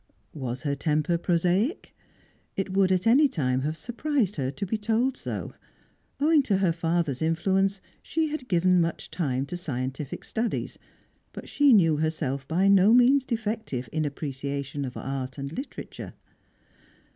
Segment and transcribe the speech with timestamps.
[0.33, 1.93] Was her temper prosaic?
[2.55, 5.53] It would at any time have surprised her to be told so.
[6.19, 10.79] Owing to her father's influence, she had given much time to scientific studies,
[11.33, 16.15] but she knew herself by no means defective in appreciation of art and literature.